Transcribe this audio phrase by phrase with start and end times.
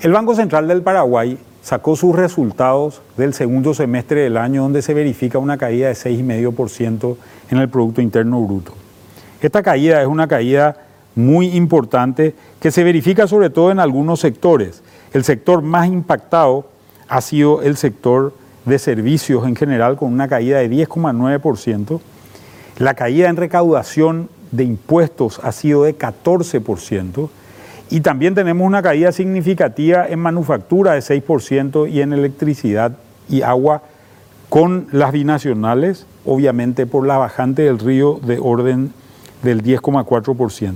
[0.00, 4.94] El Banco Central del Paraguay sacó sus resultados del segundo semestre del año donde se
[4.94, 7.16] verifica una caída de 6,5%
[7.50, 8.74] en el Producto Interno Bruto.
[9.42, 10.76] Esta caída es una caída
[11.16, 14.84] muy importante que se verifica sobre todo en algunos sectores.
[15.12, 16.68] El sector más impactado
[17.08, 18.32] ha sido el sector
[18.66, 22.00] de servicios en general con una caída de 10,9%.
[22.78, 27.30] La caída en recaudación de impuestos ha sido de 14%.
[27.90, 32.92] Y también tenemos una caída significativa en manufactura de 6% y en electricidad
[33.28, 33.82] y agua
[34.48, 38.92] con las binacionales, obviamente por la bajante del río de orden
[39.42, 40.74] del 10,4%.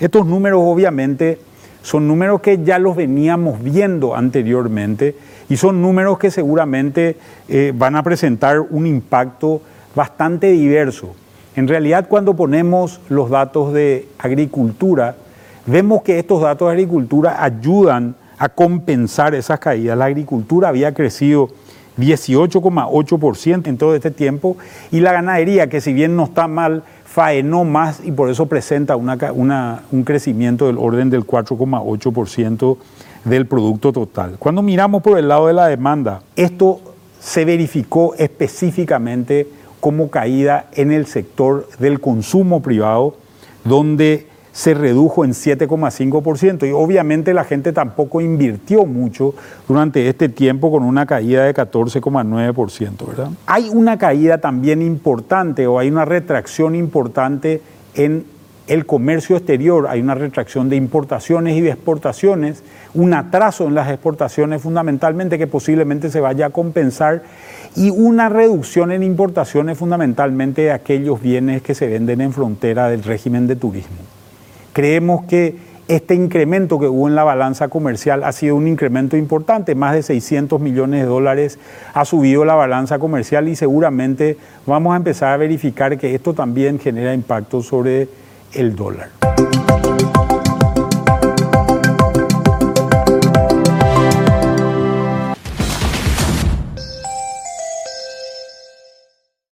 [0.00, 1.38] Estos números obviamente
[1.82, 5.16] son números que ya los veníamos viendo anteriormente
[5.48, 7.16] y son números que seguramente
[7.48, 9.62] eh, van a presentar un impacto
[9.94, 11.14] bastante diverso.
[11.56, 15.16] En realidad cuando ponemos los datos de agricultura,
[15.70, 19.96] vemos que estos datos de agricultura ayudan a compensar esas caídas.
[19.96, 21.48] La agricultura había crecido
[21.98, 24.56] 18,8% en todo este tiempo
[24.90, 28.96] y la ganadería, que si bien no está mal, faenó más y por eso presenta
[28.96, 32.76] un crecimiento del orden del 4,8%
[33.24, 34.36] del producto total.
[34.38, 36.80] Cuando miramos por el lado de la demanda, esto
[37.18, 39.46] se verificó específicamente
[39.80, 43.16] como caída en el sector del consumo privado,
[43.64, 44.26] donde
[44.60, 49.34] se redujo en 7,5% y obviamente la gente tampoco invirtió mucho
[49.66, 53.30] durante este tiempo con una caída de 14,9%, ¿verdad?
[53.46, 57.62] Hay una caída también importante o hay una retracción importante
[57.94, 58.26] en
[58.66, 63.90] el comercio exterior, hay una retracción de importaciones y de exportaciones, un atraso en las
[63.90, 67.22] exportaciones fundamentalmente que posiblemente se vaya a compensar
[67.76, 73.02] y una reducción en importaciones fundamentalmente de aquellos bienes que se venden en frontera del
[73.02, 74.19] régimen de turismo.
[74.72, 75.56] Creemos que
[75.88, 80.04] este incremento que hubo en la balanza comercial ha sido un incremento importante, más de
[80.04, 81.58] 600 millones de dólares
[81.94, 84.36] ha subido la balanza comercial y seguramente
[84.66, 88.08] vamos a empezar a verificar que esto también genera impacto sobre
[88.52, 89.08] el dólar.